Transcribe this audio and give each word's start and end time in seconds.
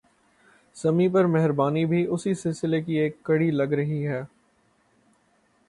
سمیع 0.75 1.09
پر 1.13 1.25
مہربانی 1.25 1.85
بھی 1.85 2.05
اسی 2.09 2.33
سلسلے 2.33 2.81
کی 2.81 2.93
ایک 2.99 3.21
کڑی 3.23 3.51
لگ 3.51 3.73
رہی 3.73 4.05
ہے 4.07 4.21